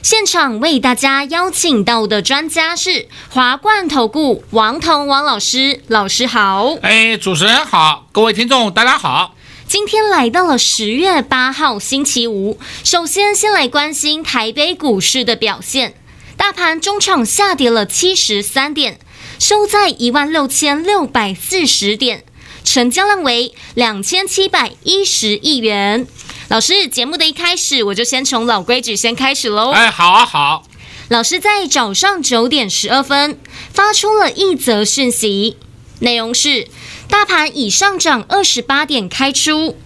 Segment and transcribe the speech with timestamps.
[0.00, 6.76] 现场为大家邀请到的专家是华冠投顾王彤王老师，老师好。
[6.82, 9.34] 哎，主持人好，各位听众大家好。
[9.66, 15.94] 今天来到了十月八号星期五，首先先来关心台北股市的表现。
[16.36, 19.00] 大盘中场下跌了七十三点，
[19.40, 22.24] 收在一万六千六百四十点，
[22.70, 26.06] 成交量为两千七百一十亿元。
[26.48, 29.70] 老师，节目的一开始，我就先从老规矩先开始喽。
[29.70, 30.64] 哎，好啊，好。
[31.08, 33.40] 老师在早上九点十二分
[33.72, 35.56] 发出了一则讯息，
[36.00, 36.68] 内容是。
[37.08, 39.78] 大盘已上涨二十八点开出，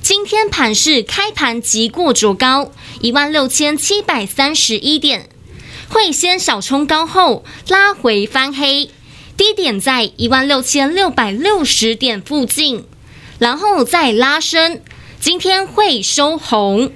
[0.00, 5.28] 今天盘市开盘即过卓高一万六千七百三十一点，
[5.90, 8.90] 会先小冲高后拉回翻黑，
[9.40, 12.84] 低点在一万六千六百六十点附近，
[13.38, 14.82] 然后再拉升，
[15.18, 16.92] 今天会收红，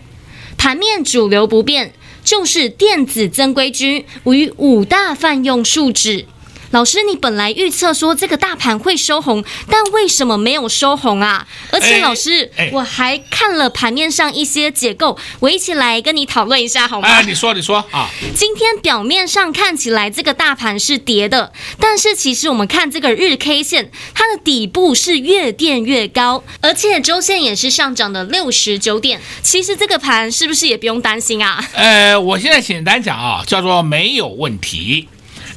[0.58, 6.26] 盘面主流不变，就是电子增规军与五大泛用数指。
[6.74, 11.46] 老师，你本来预测说这个大盘会收红，但为什么没有收红啊？
[11.70, 17.06] 而且老师，我还看了盘面上一些结构，我一起来跟你讨论一下好吗？
[17.06, 18.10] 哎，你说，你说啊。
[18.34, 29.20] 今天表面上看起来这个大盘是跌的，但是其实我们看这个日 K 线，它的底部是越垫越高，而且周线也是上涨的六十九点。
[29.44, 31.64] 其实这个盘是不是也不用担心啊？
[31.74, 35.08] 呃，我现在简单讲啊，叫做没有问题。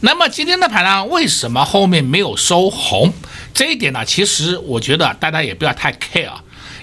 [0.02, 3.12] 那么今天的盘呢，为什么后面没有收红？
[3.54, 6.32] 这一点呢，其实我觉得大家也不要太 care，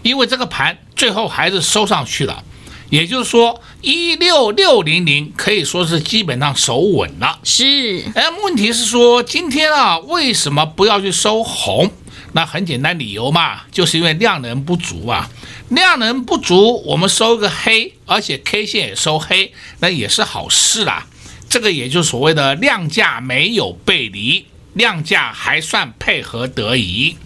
[0.02, 2.42] 因为这个盘最后还是收上去了，
[2.90, 7.38] 也就是说一六六零零可以说是基本上守稳了。
[7.44, 11.92] 是，哎，问题是说今天啊，为什么不要去收红？
[12.32, 15.30] 那很简单，理由嘛，就是因为量能不足啊，
[15.68, 21.06] 量能不足，我们收个黑，而且 K 线也收黑，那也是好事啦。
[21.54, 27.16] 这个也就是所谓的量价没有背离，量价还算配合得宜。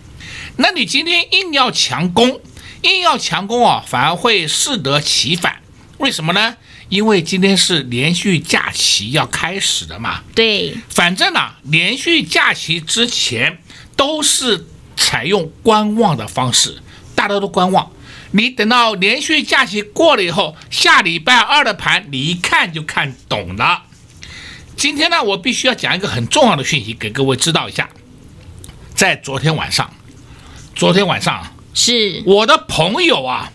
[0.57, 2.39] 那你今天硬要强攻，
[2.83, 5.63] 硬要强攻啊，反而会适得其反。
[5.97, 6.59] 为什么呢？
[6.91, 10.23] 因为今天是连续假期要开始的嘛。
[10.35, 13.63] 对，反正呢、啊，连续假期之前
[13.97, 16.83] 都是采用观望的方式，
[17.15, 17.91] 大家都观望。
[18.33, 23.85] 你等到连续假期过了以后，下礼拜二的盘，你一看就看懂了。
[24.79, 27.91] 今天呢，我必须要讲一个很重要的讯息给各位知道一下。
[28.95, 29.93] 在昨天晚上，
[30.77, 33.51] 昨天晚上是我的朋友啊，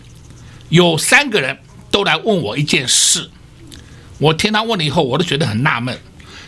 [0.68, 3.30] 有三个人都来问我一件事。
[4.18, 5.98] 我听他问了以后，我都觉得很纳闷。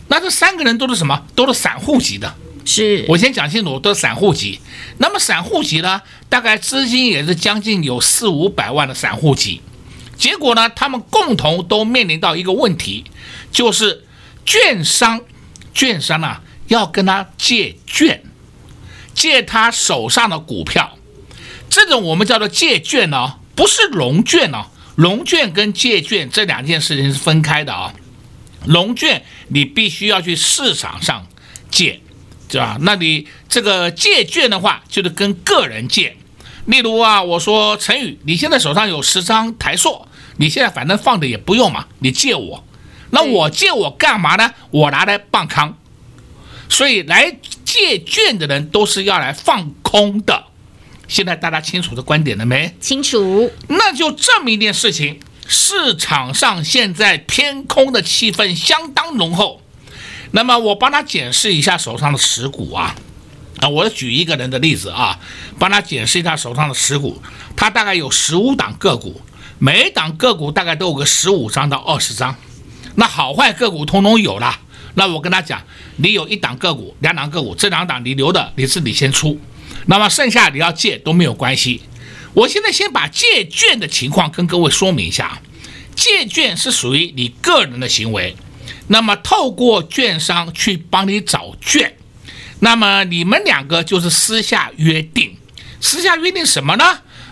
[0.08, 1.24] 那这三个人都是什么？
[1.34, 2.34] 都是散户级的。
[2.66, 4.60] 是我先讲清楚，都是散户级。
[4.98, 9.62] 那么散户级呢，大概资金也是将近有四五百万的散户级。
[10.18, 13.06] 结果呢，他们共同都面临到一个问题，
[13.50, 14.02] 就是。
[14.46, 15.20] 券商，
[15.74, 18.22] 券商啊，要跟他借券，
[19.12, 20.96] 借他手上的股票，
[21.68, 24.66] 这种我们叫做借券呢、哦，不是融券哦。
[24.94, 27.92] 融券跟借券这两件事情是分开的啊、
[28.64, 31.26] 融券你必须要去市场上
[31.70, 32.00] 借，
[32.48, 32.78] 对吧？
[32.80, 36.16] 那你这个借券的话，就是跟个人借。
[36.64, 40.08] 例如啊，我说陈宇，你现在手上有十张台塑，
[40.38, 42.64] 你现在反正放着也不用嘛，你借我。
[43.16, 44.52] 那我借我干嘛呢？
[44.70, 45.72] 我拿来放空，
[46.68, 47.34] 所以来
[47.64, 50.44] 借券的人都是要来放空的。
[51.08, 52.74] 现在大家清楚这观点了没？
[52.78, 53.50] 清楚。
[53.68, 55.18] 那就证明一件事情：
[55.48, 59.62] 市场上现在偏空的气氛相当浓厚。
[60.32, 62.94] 那么我帮他检视一下手上的持股啊，
[63.60, 65.18] 啊，我举一个人的例子啊，
[65.58, 67.22] 帮他检视一下手上的持股，
[67.56, 69.22] 他大概有十五档个股，
[69.58, 72.36] 每一档个股大概都有个十五张到二十张。
[72.96, 74.58] 那好坏个股通通有了，
[74.94, 75.62] 那我跟他讲，
[75.96, 79.38] 你有一档个股、两档个股，这两档你留的，你自己先出，
[79.86, 81.82] 那么剩下你要借都没有关系。
[82.32, 85.40] 我现在先把借券的情况跟各位说明一下，
[85.94, 88.34] 借券是属于你个人的行为，
[88.88, 91.94] 那么透过券商去帮你找券，
[92.60, 95.36] 那么你们两个就是私下约定，
[95.80, 96.84] 私下约定什么呢？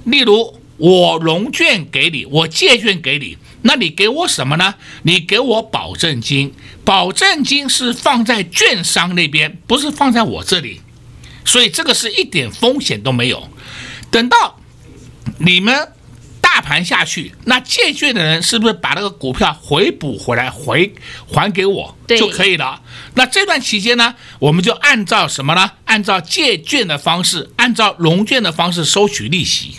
[0.05, 3.39] 例如我融券给你，我借券给你。
[3.65, 4.75] 那你给我什么呢？
[5.03, 10.81] 你给我保证金，保证金是放在券商那边，不是放在我这里，
[11.45, 13.49] 所以这个是一点风险都没有。
[14.11, 14.61] 等到
[15.39, 15.89] 你们。
[16.55, 20.95] 大盘下去，那借券的人是不是把那个股票回补回来回
[21.27, 22.81] 还给我就可以了？
[23.15, 25.73] 那这段期间呢，我们就按照什么呢？
[25.87, 29.79] 按照借券的方式，按照融券的方式收取利息，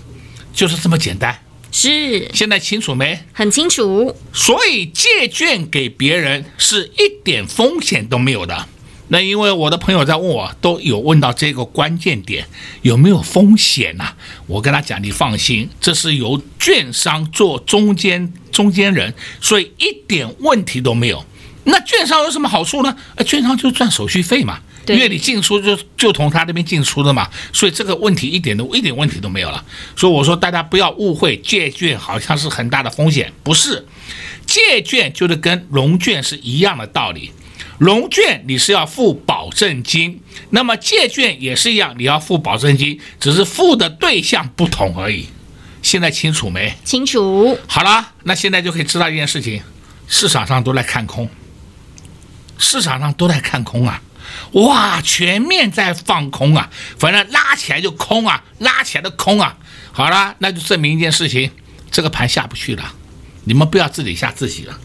[0.54, 1.45] 就是这么简单。
[1.72, 3.20] 是，现在清楚没？
[3.34, 4.16] 很清楚。
[4.34, 8.68] 所以借券给别人是一点风险都没有的。
[9.10, 12.48] 那因为我的朋友在问我，都有问到这个关键点，
[12.82, 14.14] 有没有风险呐？
[14.48, 21.24] 我跟他讲，你放心，这是由券商做中间中间人，所以一点问题都没有。
[21.66, 22.96] 那券商有什么好处呢？
[23.16, 24.60] 呃，券商就赚手续费嘛，
[24.94, 29.64] 因为你进出就就从他那边进出的嘛，所以这个问题一点都一点问题都没有了。
[29.96, 33.88] 所以我说大家不要误会，借券好像是很大的风险，不是，
[34.46, 37.32] 借券就是跟融券是一样的道理。
[37.78, 40.22] 融券你是要付保证金，
[40.52, 45.28] 那么借券也是一样，你要付保证金，只是付的对象不同而已。
[45.82, 46.74] 现在清楚没？
[46.84, 47.58] 清楚。
[47.68, 49.62] 好了，那现在就可以知道一件事情：
[50.08, 51.30] 市场上都在看空，
[52.58, 54.02] 市场上都在看空啊！
[54.54, 56.70] 哇，全面在放空啊！
[56.98, 59.58] 反正拉起来就空啊，拉起来的空啊！
[59.92, 61.52] 好了，那就证明一件事情：
[61.92, 62.94] 这个盘下不去了。
[63.46, 64.80] 你们不要自己吓自己了。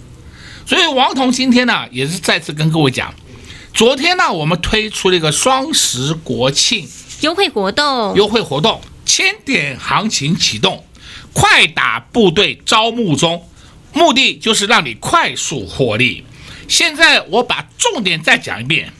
[0.67, 3.15] 所以王彤今天呢，也是再次跟各位讲，
[3.73, 6.89] 昨天呢，我们推出了一个双十国庆
[7.21, 10.85] 优惠活动，优惠活动，千点行情启动，
[11.33, 13.49] 快打部队招募中，
[13.93, 16.25] 目的就是让你快速获利。
[16.69, 18.93] 现在我把重点再讲一遍，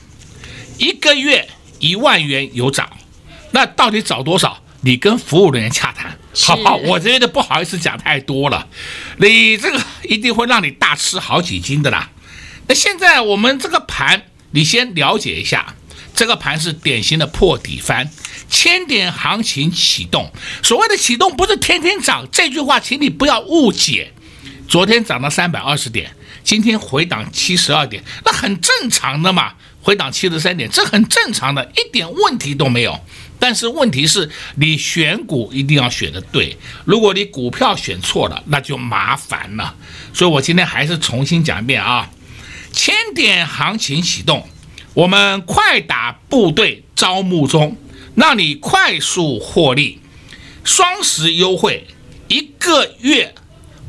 [0.81, 1.47] 一个月
[1.79, 2.91] 一万元有涨，
[3.53, 4.63] 那到底涨多少？
[4.81, 6.17] 你跟服务人员洽谈。
[6.33, 6.77] 好不好？
[6.77, 8.69] 我这边都不好意思讲太多了，
[9.19, 12.09] 你这个一定会让你大吃好几斤的啦。
[12.69, 14.23] 那现在我们这个盘，
[14.53, 15.75] 你先了解一下，
[16.15, 18.09] 这个盘是典型的破底翻，
[18.49, 20.33] 千点行情启动。
[20.63, 24.13] 所谓的启动不是天天涨，这句话请你不要误解。
[24.69, 33.01] 昨天涨了三百二十点，今天回档七十二点，那很正常的嘛，回档七十三点，这很正常的，一点问题都没有。
[33.39, 36.57] 但是问题是，你选股一定要选的对。
[36.85, 39.75] 如果你股票选错了，那就麻烦了。
[40.13, 42.11] 所以我今天还是重新讲一遍啊，
[42.71, 44.47] 千点行情启动，
[44.93, 47.79] 我们快打部队招募中，
[48.15, 49.99] 让你快速获利。
[50.63, 51.87] 双十优惠，
[52.29, 53.35] 一个月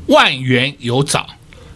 [0.06, 1.28] 万元有找，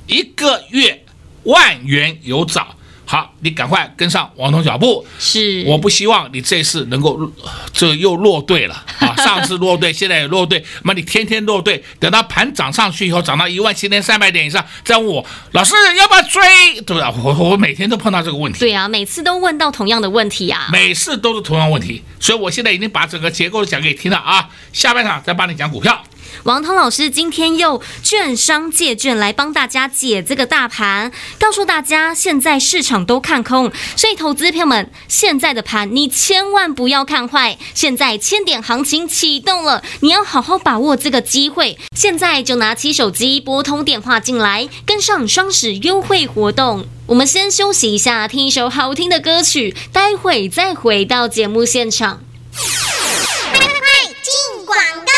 [0.06, 1.04] 一个月
[1.42, 2.74] 万元有找。
[3.08, 5.06] 好，你赶快跟上王彤脚步。
[5.16, 7.32] 是，我不希望你这次能够
[7.72, 9.14] 这又落队了啊！
[9.16, 16.42] 上次落队，现在也落队，那么你天天落队，等到盘涨上去以后，涨到一万七千三百点以上，再问我老师要不要追，
[16.82, 17.04] 对不对？
[17.22, 18.58] 我我每天都碰到这个问题。
[18.58, 20.68] 对啊，每次都问到同样的问题啊。
[20.72, 26.02] 每次都是同样问题，所以我现在已经把整个结构讲给你听了啊，下半场再帮你讲股票。
[26.44, 37.58] 王涛老师今天用券商借券来帮大家解这个大盘，告诉大家现在市场都看空，所以投资朋友们，现在的盘你千万不要看坏。
[37.74, 41.78] 现在千点行情启动了，你要好好把握这个机会。
[41.94, 46.86] 现在就拿起手机拨通电话进来，跟上双十优惠活动。
[47.06, 52.20] 我们先休息一下，听一首好听的歌曲，待会再回到节目现场。
[52.52, 53.78] 快
[54.22, 55.12] 进广告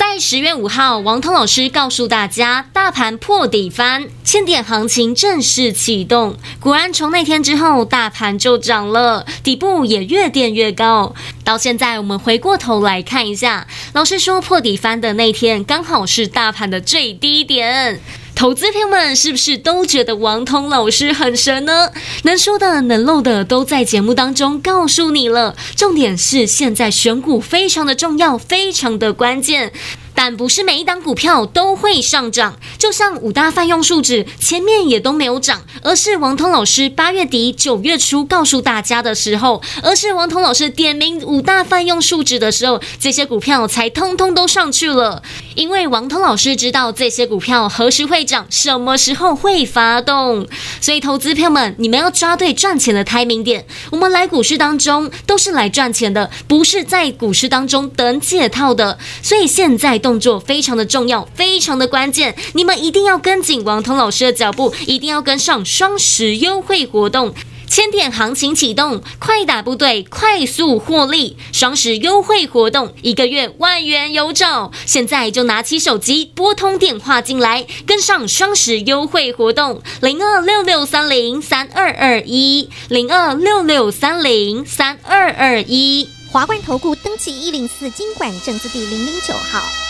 [0.00, 6.38] 在十月五号，王通老师告诉大家，大盘破底翻，千点行情正式启动。
[6.58, 11.14] 果然，从那天之后，大盘就涨了，底部也越垫越高。
[11.44, 18.00] 到现在，我们回过头来看一下，老师说破底翻的那天，刚好是大盘的最低点。
[18.40, 21.90] 投资朋友们是不是都觉得王通老师很神呢？
[22.22, 25.54] 能说的、能漏的都在节目当中告诉你了。
[25.76, 29.74] 重点是现在选股非常的重要，非常的关键。
[30.14, 45.22] 但不是每一档股票都会上涨，就像五大泛用数值前面也都没有涨，而是王通老师八月底九月初告诉大家的时候，而是王通老师点名五大泛用数值的时候，这些股票才通通都上去了。
[45.54, 50.46] 因为王通老师知道这些股票何时会涨，什么时候会发动，
[50.82, 53.64] 所以投资票们，你们要抓对赚钱的胎名点。
[53.90, 58.98] 我们来股市当中都是来赚钱的，不是在股市当中等解套的。
[59.22, 60.09] 所以现在动。
[60.10, 67.32] 动作非常的重要，非常的关键，你们一定要跟紧王通老师的脚步，一定要跟上双十优惠活动。
[67.68, 74.72] 千点行情启动，快打部队快速获利，双十优惠活动，一个月万元有找。
[74.84, 86.08] 现在就拿起手机拨通电话进来，跟上双十优惠活动，零二六六三零三二二一，零二六六三零三二二一。
[86.32, 89.89] 华冠投顾登记一零四金管证字第零零九号。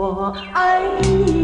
[0.00, 1.39] 我爱你，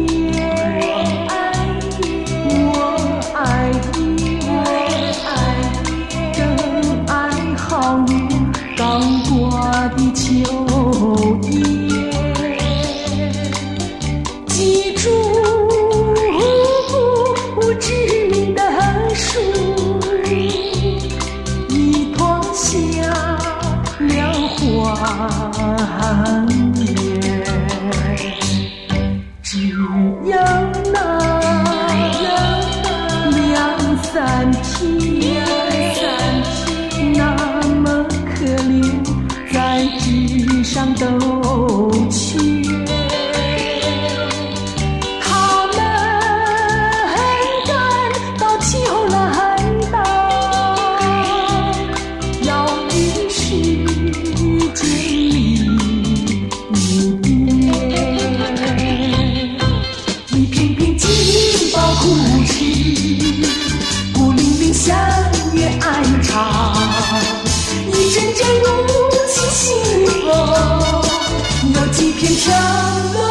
[72.17, 73.26] can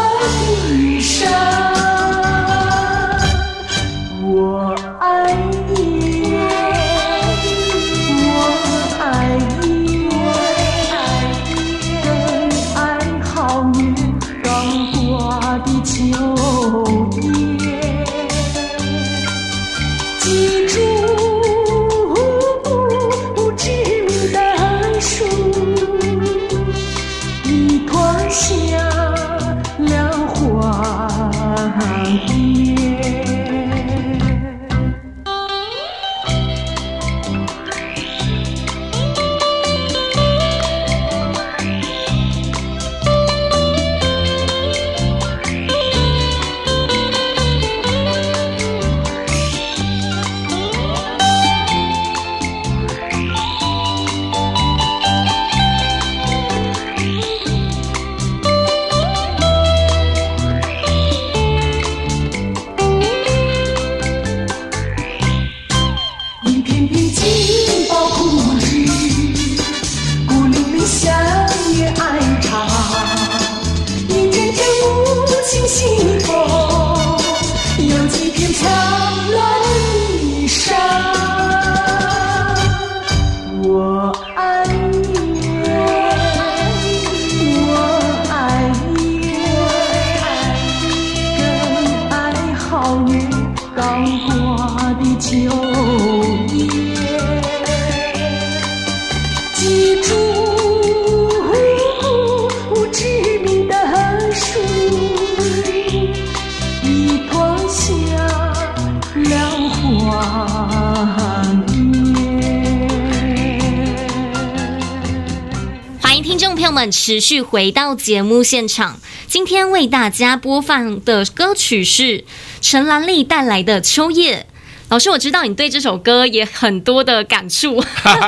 [117.06, 118.98] 持续回到节目现场，
[119.28, 122.25] 今天为大家播放的歌曲是
[122.60, 124.48] 陈兰丽带来的《秋叶》。
[124.88, 127.76] 老师，我知道你对这首歌也很多的感触。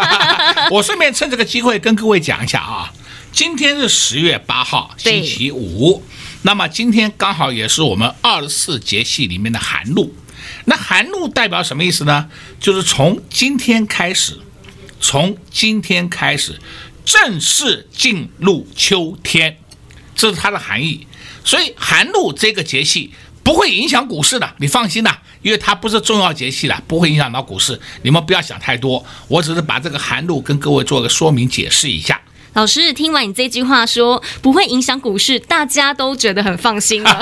[0.70, 2.92] 我顺便趁这个机会跟各位讲一下啊，
[3.32, 6.04] 今天是十月八号，星期五。
[6.42, 10.14] 那么今天刚好也是我们二十四节气里面的寒露。
[10.66, 12.28] 那寒露代表什么意思呢？
[12.61, 14.38] 就是从今天开始，
[15.00, 16.61] 从今天开始。
[17.08, 19.56] 正式进入秋天，
[20.14, 21.06] 这是它的含义。
[21.42, 23.10] 所以寒露这个节气
[23.42, 27.80] 不会影响股市的，你放心呐，因为它不是重要节气的，不会影响到股市。
[28.02, 32.20] 你们不要想太多，我只是把这个寒露跟各位做个说明解释一下。
[32.58, 37.20] 老师听完你这句话说不会影响股市，大家都觉得很放心了。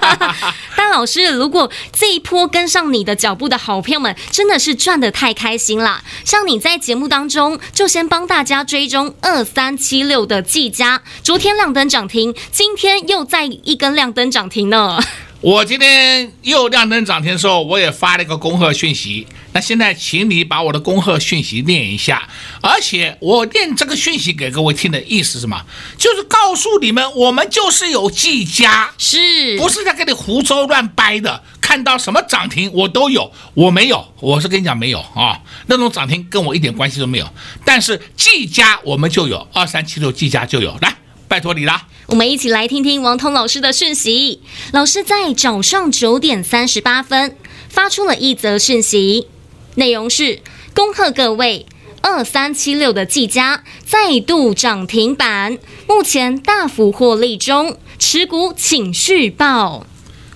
[0.76, 6.04] 但老师，如果这一波跟上你的脚步的好朋友们，真的是赚的太开心啦。
[6.26, 15.02] 像你在节目当中就先帮大家追踪二三七六的技嘉，昨天亮灯涨停，今天又再一根亮灯涨停呢。
[15.46, 19.24] 我今天又亮灯涨停的时候，我也发了一个恭贺讯息。
[19.52, 22.28] 那现在，请你把我的恭贺讯息念一下。
[22.60, 25.64] 而且我念这个讯息给各位听的意思是什么？
[25.96, 31.40] 就是告诉你们，我们就是有技嘉，是不是在跟你胡诌乱掰的？
[31.60, 37.28] 看到什么涨停我都有，我没有，我是跟你讲没有啊，那种涨停跟我一点关系都没有。
[37.64, 40.96] 但是技嘉我们就有，二三七六技嘉就有，来，
[41.28, 41.80] 拜托你了。
[42.06, 44.40] 我们一起来听听王彤老师的讯息。
[44.72, 47.36] 老师在早上九点三十八分
[47.68, 49.26] 发出了一则讯息，
[49.74, 50.40] 内容是：
[50.72, 51.66] 恭贺各位，
[52.02, 55.58] 二三七六的技嘉再度涨停板，
[55.88, 59.84] 目前大幅获利中，持股请续报。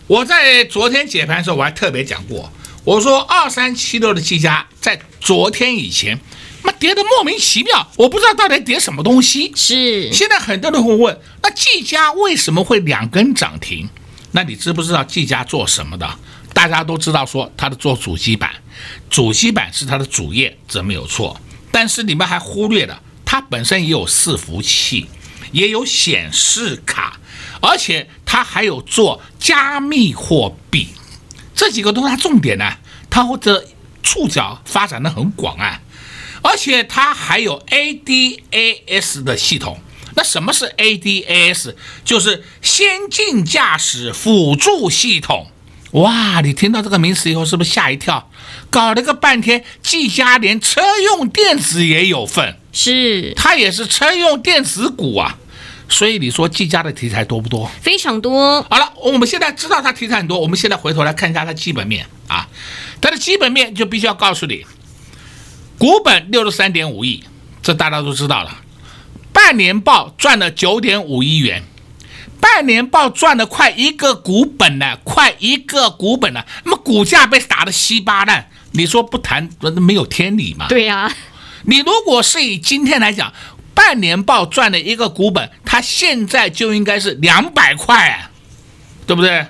[0.08, 2.50] 我在昨天解盘的时候，我还特别讲过，
[2.82, 6.20] 我说二三七六的技嘉在昨天以前。
[6.62, 9.52] 那跌得莫名其妙，我不知道到底跌什么东西。
[9.54, 13.88] 是，现在很多人会问，那技嘉为什么会两根涨停？
[14.32, 16.08] 那你知不知道技嘉做什么的？
[16.52, 18.50] 大家都知道说它的做主机板，
[19.08, 21.40] 主机板是它的主业，这没有错。
[21.70, 25.06] 但是你们还忽略了，它本身也有伺服器，
[25.52, 27.18] 也有显示卡，
[27.60, 30.88] 而且它还有做加密货币，
[31.54, 32.64] 这几个都是它重点呢。
[33.08, 33.64] 它或者
[34.02, 35.80] 触角发展的很广啊。
[36.42, 39.80] 而且它还有 ADAS 的系统。
[40.16, 41.74] 那什么是 ADAS？
[42.04, 45.46] 就是先进驾驶辅助系统。
[45.92, 48.30] 哇，你听到这个名词以后是不是吓一跳？
[48.70, 55.38] 搞了个半天，技嘉连车用电子也有份，是它也是车用电子股啊。
[55.88, 57.68] 所以你说技嘉的题材多不多？
[57.82, 58.62] 非常多。
[58.70, 62.48] 好了，我们现在知道它题材很多，我们现在回头来看一下它基本面啊。
[63.00, 64.64] 它的基本面就必须要告诉你。
[65.80, 67.24] 股本六十三点五亿，
[67.62, 68.58] 这大家都知道了。
[69.32, 71.62] 半年报赚了九点五亿元，
[72.38, 76.44] 半年报赚了快一个股本了，快一个股本了。
[76.64, 80.66] 那么股价被打得稀巴烂，你说不谈没有天理吗？
[80.68, 81.16] 对呀、啊，
[81.64, 83.32] 你如果是以今天来讲，
[83.72, 88.28] 半年报赚了一个股本，它现在就应该是两百块，
[89.06, 89.46] 对不对？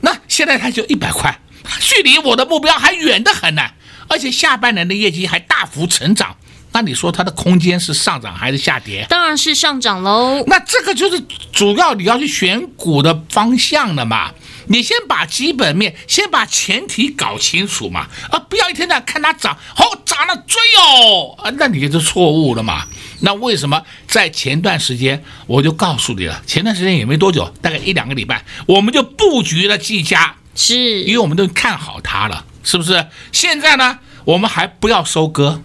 [0.00, 1.38] 那现在它就一百块，
[1.78, 3.62] 距离我的目标还远得很呢。
[4.08, 6.36] 而且下半年的业绩还大幅成长，
[6.72, 9.06] 那你说它的空间是上涨还是下跌？
[9.08, 10.42] 当然是上涨喽。
[10.46, 14.32] 那这个就是主要你要去选股的方向了嘛。
[14.66, 22.86] 你先把基本面，先把前提搞清楚嘛，啊，不要一天到晚看它涨，好涨了追哦，啊，那你就错误了嘛。
[23.20, 26.42] 那为什么在前段时间我就告诉你了？
[26.46, 32.46] 前段时间也没多久，大概一两个礼拜，我们就布局了技嘉，是因为我们都看好它了。
[32.64, 33.06] 是不是？
[33.30, 35.62] 现在呢，我们还不要收割。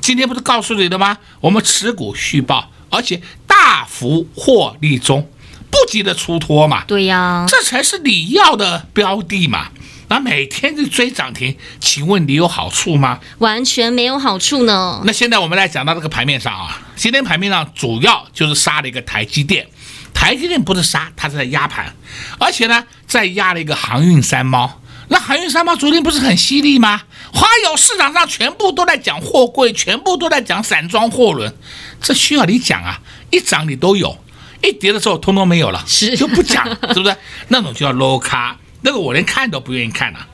[0.00, 1.18] 今天不是告诉你的吗？
[1.40, 5.30] 我们持股续报，而且大幅获利中，
[5.70, 6.82] 不急着出脱嘛。
[6.88, 9.68] 对呀，这才是你要的标的嘛。
[10.08, 13.20] 那每天就追涨停，请问你有好处吗？
[13.38, 15.00] 完全没有好处呢。
[15.04, 19.66] 那现在我们来讲到这个盘面上啊，今天盘面上主要就是杀了一个台积电。
[20.12, 21.94] 台积电不是杀，它是在压盘，
[22.38, 24.81] 而且呢，再压了一个航运三猫。
[25.08, 27.02] 那海运三猫昨天不是很犀利吗？
[27.34, 31.54] 还有市场上全部都在讲货柜，全部都在讲散装货轮，
[32.00, 33.00] 这需要你讲啊？
[33.30, 34.18] 一涨你都有，
[34.62, 37.16] 一跌的时候通通没有了，是就不讲， 是不是？
[37.48, 40.26] 那种叫 low 咖，那个我连看都不愿意看了。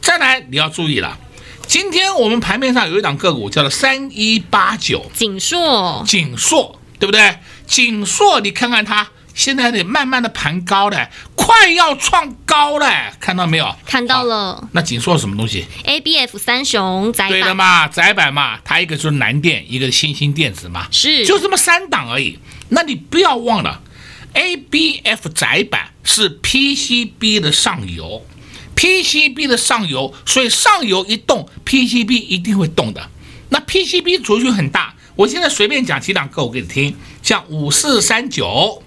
[0.00, 1.18] 再来你要注意了，
[1.66, 7.38] 今天我们盘面上有一档个股叫做三一八九锦硕，锦硕对不对？
[7.66, 9.08] 锦硕你看看它。
[9.36, 13.76] 现在得慢慢的盘高了，快要创高了，看到没有？
[13.84, 14.66] 看到了。
[14.72, 17.30] 那紧缩什么东西？ABF 三雄窄板。
[17.30, 22.38] 对的嘛，窄板嘛，它一个就是南电，一个是新兴电子嘛，是，就这么三档而已。
[22.70, 23.82] 那你不要忘了
[24.32, 28.24] ，ABF 窄板是 PCB 的上游
[28.74, 33.10] ，PCB 的上游，所以上游一动，PCB 一定会动的。
[33.50, 38.82] 那 PCB 族群很大，我现在随便讲几档个股给你听，像五四三九。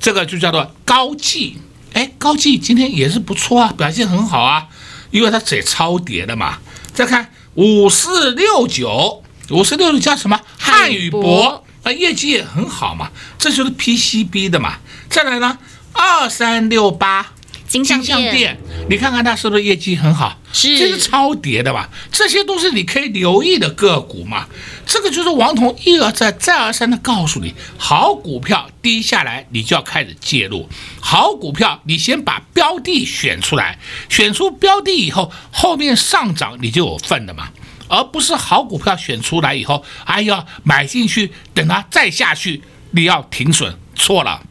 [0.00, 1.58] 这个就叫做高技，
[1.92, 4.68] 哎，高技今天也是不错啊，表现很好啊，
[5.10, 6.58] 因为它也超跌的嘛。
[6.94, 10.40] 再看五四六九，五四六九叫什么？
[10.58, 14.78] 汉语博啊，业绩也很好嘛，这就是 PCB 的嘛。
[15.08, 15.58] 再来呢，
[15.92, 17.32] 二三六八。
[17.68, 20.40] 金像店，你看看它是不是业绩很好？
[20.52, 21.88] 是，这是超跌的吧？
[22.10, 24.46] 这些都是你可以留意的个股嘛。
[24.86, 30.66] 这个就是王彤一而再、再而三的告诉你，好股票低下来，你就要开始介入。
[30.98, 33.78] 好股票，你先把标的选出来，
[34.08, 37.50] 选出标的以后，后面上涨你就有份的嘛。
[37.90, 44.42] 而不是好股票选出来以后，哎呀，买进去，等它再下去，你要停损，错了，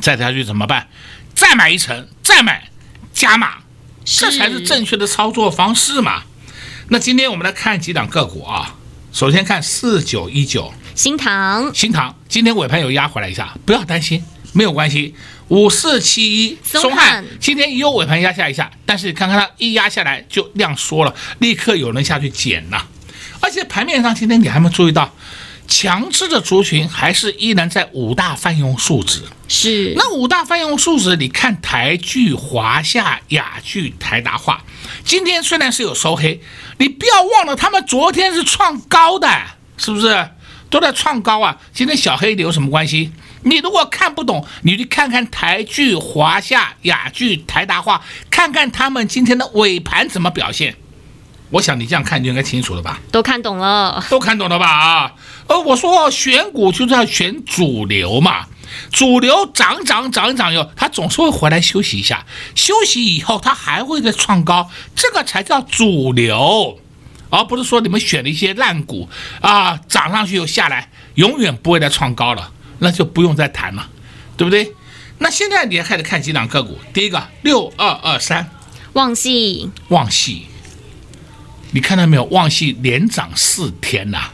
[0.00, 0.88] 再下去怎么办？
[1.34, 2.70] 再买一层，再买，
[3.12, 3.58] 加码，
[4.06, 6.22] 这才是正确的操作方式嘛。
[6.88, 8.74] 那今天我们来看几档个股啊，
[9.12, 15.14] 首先看四九一九新塘新塘，今天尾盘有压回来一下，不要担心，没有关系。
[15.48, 22.88] 五四七一松汉今天也有尾盘压下一下，但是看看它一压下来就量缩了，立刻有人下去捡了。
[23.40, 25.14] 而且盘面上今天你还没有注意到，
[25.72, 29.22] 强势的族群还是依然在五大泛用数值。
[29.48, 34.62] 是那五大泛用数值，你看台剧、华夏、雅剧、台达化，
[35.02, 36.42] 今天虽然是有收黑，
[36.76, 39.28] 你不要忘了，他们昨天是创高的，
[39.78, 40.28] 是不是？
[40.68, 41.58] 都在创高啊！
[41.72, 43.10] 今天小黑的有什么关系？
[43.42, 50.76] 你如果看不懂，你去看看台剧、华夏、雅剧、台达化，看看他们今天的尾盘怎么表现。
[51.52, 52.98] 我想你这样看就应该清楚了吧？
[53.12, 54.66] 都看懂了，都看懂了吧？
[54.66, 55.12] 啊，
[55.48, 58.46] 呃，我说选股就是要选主流嘛，
[58.90, 66.80] 主流涨涨涨涨以后，它总是会回来休息一下，休息以后它还会再创高，这个才叫主流，
[67.28, 69.10] 而不是说你们选了一些烂股
[69.42, 73.90] 啊，涨上去又下来，永远不会再创高了，那就不用再谈了，
[74.38, 74.72] 对不对？
[75.18, 78.50] 那现在你也开始看几档个股，第一个六二二三，
[78.94, 80.46] 旺系旺系。
[81.72, 82.24] 你看到没有？
[82.24, 84.32] 旺系连涨四天呐、啊，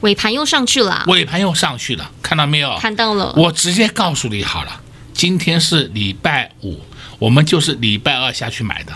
[0.00, 2.76] 尾盘又上去了，尾盘又上去了，看到没有？
[2.78, 3.32] 看到了。
[3.36, 4.80] 我直接告诉你好了，
[5.12, 6.80] 今天是礼拜五，
[7.18, 8.92] 我们就是礼拜二下去买的。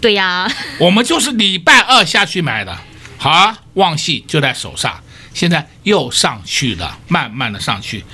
[0.00, 2.76] 对呀，我们就是礼拜二下去买的。
[3.18, 5.00] 好啊，旺系就在手上，
[5.34, 8.04] 现在又上去了，慢慢的上去，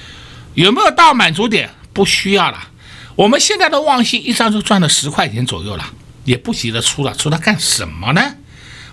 [0.54, 1.70] 有没有到满足点？
[1.92, 2.68] 不需要了。
[3.14, 5.84] 我们现在的旺系一张就赚了十块钱左右了，
[6.24, 8.34] 也不急着出了，出它干什么呢？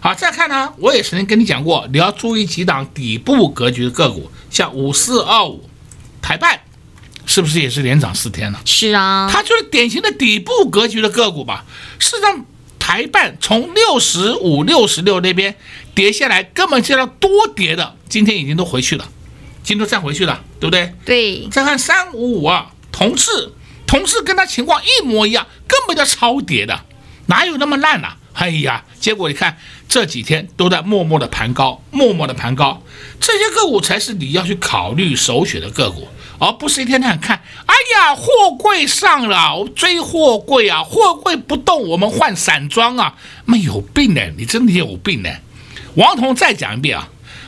[0.05, 5.67] 好，再看呢，我也曾经跟你讲过，你要注意几档底部格局的个股，像五四二五
[6.21, 6.59] 台办，
[7.25, 8.61] 是不是也是连涨四天了？
[8.65, 11.65] 是啊，它就是典型的底部格局的个股吧。
[11.97, 12.45] 事实上，
[12.77, 15.55] 台办从六十五、六十六那边
[15.95, 19.09] 跌下来，根本就要多跌的，今天已经都回去了，
[19.63, 20.93] 今天都站回去了，对不对？
[21.03, 21.47] 对。
[21.47, 23.31] 再看三五五二同致，
[23.87, 26.81] 同致跟它情况一模一样，根本就超跌的，
[27.25, 28.17] 哪有那么烂呢、啊？
[28.35, 32.83] 哎呀，结果你看这几天都在默默的盘高，默默的盘高，
[33.19, 37.41] 这些个股才是你要去考虑首选的个股，而不是一天天看。
[37.65, 45.29] 哎呀，货柜上了，我追货柜啊，货柜不动，我们换散装啊，没有病呢，你真的有病呢。
[45.95, 47.07] 王彤再讲一遍啊，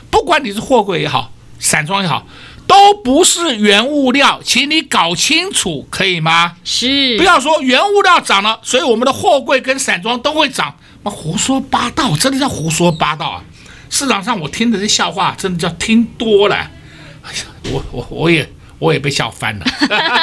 [0.10, 2.26] 不管你是货柜也好，散装也好，
[2.68, 6.58] 都不是原物料，请你搞清楚，可以吗？
[6.64, 10.76] 是，不要说原物料涨了，所以我们的货柜跟散装都会涨。
[11.04, 13.44] 胡说八道，真的叫胡说八道啊！
[13.90, 16.56] 市场上我听的这笑话，真的叫听多了。
[16.56, 19.66] 哎呀，我我我也我也被笑翻了。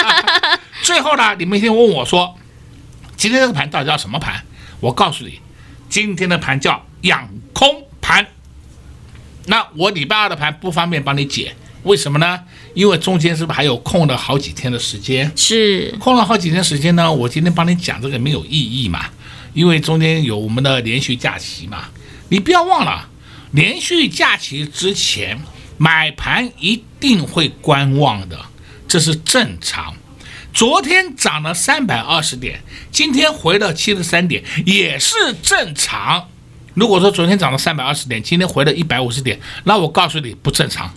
[0.82, 2.36] 最后呢，你们先问我说，
[3.16, 4.44] 今天这个盘到底叫什么盘？
[4.80, 5.40] 我告诉你，
[5.88, 8.26] 今天的盘叫养空盘。
[9.46, 12.40] 那我礼拜二的盘不方便帮你解，为什么呢？
[12.74, 15.30] 因为中间是不是还有空了好几天的时间？
[15.36, 17.10] 是空了好几天时间呢？
[17.10, 19.06] 我今天帮你讲这个没有意义嘛？
[19.52, 21.88] 因为中间有我们的连续假期嘛，
[22.28, 23.08] 你不要忘了，
[23.52, 25.40] 连续假期之前
[25.76, 28.38] 买盘一定会观望的，
[28.88, 29.94] 这是正常。
[30.52, 36.28] 昨天涨了三百二十点，今天回了七十三点，也是正常。
[36.74, 40.92] 如果说昨天涨了三百二十点，今天回了一百五十点，那我告诉你不正常，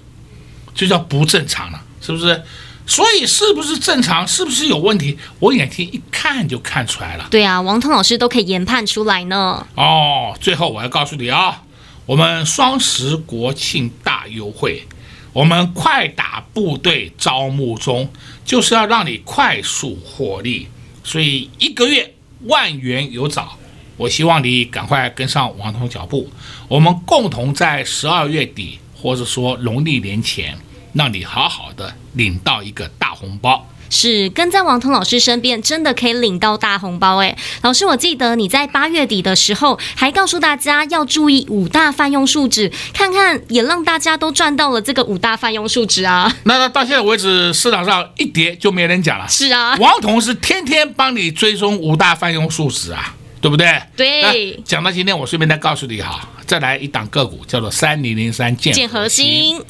[0.77, 2.41] 就叫不正常了，是不是？
[2.85, 4.25] 所以是不是正常？
[4.25, 5.17] 是不是有问题？
[5.39, 7.27] 我眼睛一看就看出来了。
[7.29, 9.67] 对啊，王彤老师都可以研判出来呢。
[9.75, 11.63] 哦，最后我要告诉你啊，
[12.05, 14.87] 我们双十国庆大优惠，
[15.33, 18.09] 我们快打部队招募中，
[18.45, 20.69] 就是要让你快速获利。
[21.03, 22.13] 所以一个月
[22.45, 23.57] 万元有找，
[23.97, 26.29] 我希望你赶快跟上王彤脚步，
[26.69, 30.57] 我们共同在十二月底，或者说农历年前。
[30.97, 37.37] 让你好好的领到一个大红包，是跟在王彤老师身边，真的可以领到大红包诶。
[37.61, 46.35] 老师，我记得你在八月底的时候还告诉大家要注意五大泛用数值，看看也让大家都赚到了这个五大泛用数值啊。
[46.45, 49.27] 那那到现在为止，市场上一跌就没人讲了。
[49.27, 53.79] 是啊，王彤是天天帮你追踪五大泛用数值啊，对不对？
[53.95, 54.59] 对。
[54.65, 59.63] 讲到今天，我顺便再告诉你哈，再来一档个股叫做三零零三建建和兴。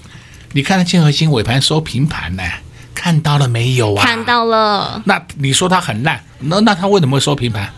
[0.53, 2.43] 你看到建和兴尾盘收平盘呢，
[2.95, 4.05] 看到了没有啊？
[4.05, 5.01] 看到了。
[5.05, 7.71] 那你说它很烂，那那它为什么会收平盘？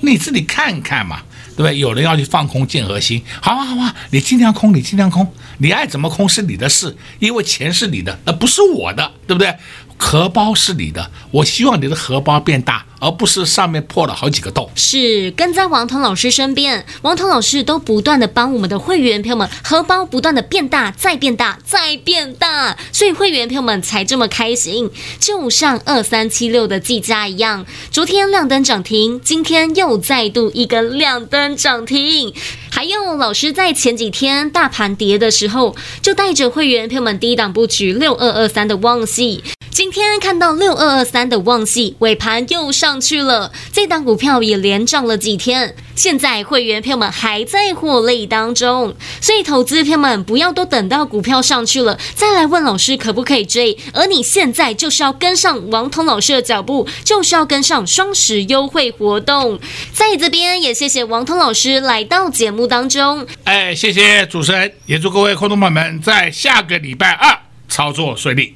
[0.00, 1.20] 你自己看看嘛，
[1.50, 1.78] 对不对？
[1.78, 9.54] 有人要去放空建和兴，好啊好啊，你尽量空，你尽量空，你爱怎么空是你的事，因为钱是你的，那不是我的，对不对？
[10.00, 14.68] 荷包是你的，我希望你的荷包变大，而不是上面破了好几个洞。
[14.74, 24.90] 是跟在王彤老师身边，王彤老师都不断的帮我们的会员朋友们荷包不断的变大，再变大，再变大，所以会员朋友们才这么开心。
[25.20, 32.32] 就像二三七六的技嘉一样，昨天亮灯涨停，今天又再度一根亮灯涨停。
[32.70, 39.40] 还有老师在前几天大盘跌的时候，就带着会员朋友们低档布局六二二三的旺矽。
[39.80, 45.74] 今天看到六二二三的旺矽尾盘又上去了，这档股票也连涨了几天。
[45.96, 59.58] 现在会员朋友们还在获利当中，所以投资朋友们不要都等到股票上去了再来问老师可不可以追，而你现在就是要跟上王彤老师的脚步，就是要跟上双十优惠活动。
[59.94, 68.54] 在这边也谢谢王彤老师来到节目当中，哎，谢谢主持人，也祝各位观众朋友们在下个礼拜二操作顺利。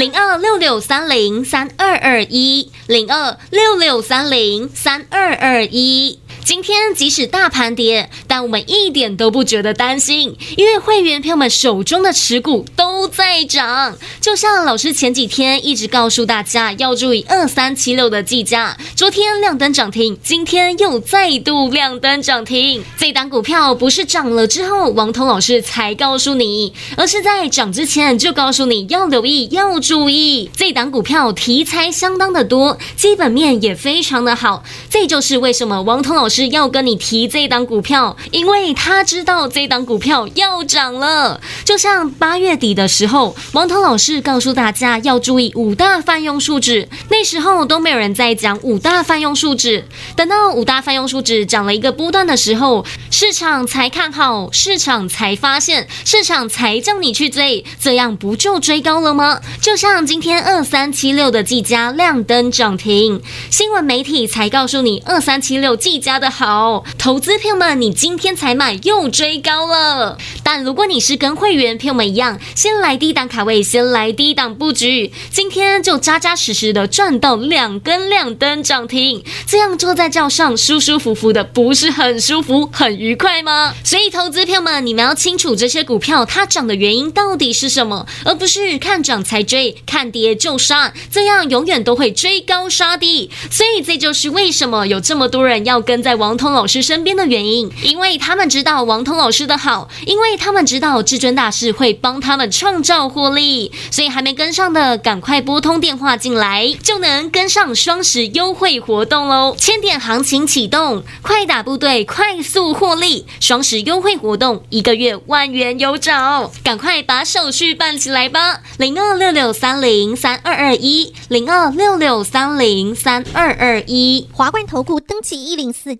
[0.00, 6.18] 零二六六三零三二二一，零二六六三零三二二一。
[6.50, 13.96] 今天即使大盘跌，但我们一点都不觉得担心，因为会员朋友们手中的持股都在涨。
[14.20, 22.82] 就像老师前几天一直告诉大家要注意二三七六的计价，昨天亮灯涨停，今天又再度亮灯涨停。
[22.98, 30.50] 这档股票不是涨了之后王彤老师才告诉你，而是在涨之前就告诉你要留意、要注意。
[30.56, 36.39] 这档股票题材相当的多，基本面也非常的好，这就是为什么王彤老师。
[36.40, 41.38] 是要跟你提这档股票，因为他知道这档股票要涨了。
[41.66, 49.84] 就像八月底的时候，王涛老师告诉大家要注意五大泛用数值，那时候都没有人在讲五大泛用数值。
[50.16, 59.42] 等到五大泛用数值涨了一个波段的时候，市场才看好，市场才发现，市场才叫你去追，这样不就追高了吗？
[59.60, 70.18] 就像今天二三七六的技嘉亮灯涨停，新闻媒体才告诉你二三七六技嘉的好，投资票们，你今天才买又追高了。
[70.44, 83.74] 但如果你是跟会员票们一样，先来低档卡位，先来低档布局，今天就扎扎实实的赚到两根亮灯涨停，这样坐在轿上舒舒服服的，不是很舒服、很愉快吗？
[83.82, 93.30] 所以投资票们，你们要清楚这些股票它涨的原因到底是什么，而不是看涨才追，看跌就杀，这样永远都会追高杀低。
[93.50, 96.09] 所以这就是为什么有这么多人要跟在。
[96.10, 109.54] 在王通老师身边的原因，因为他们知道王通老师的好，因为他们知道至尊大师会帮他们创造获利，所以还没跟上的，赶快拨通电话进来，就能跟上双十优惠活动喽！
[109.56, 113.24] 千点行情启动，快打部队，快速获利！
[113.38, 118.62] 双十优惠活动，一个月万元有找，赶快把手续办起来吧！
[118.78, 125.99] 零二六六三零三二二一，零二六六三零三二二一，华冠投顾登记一零四。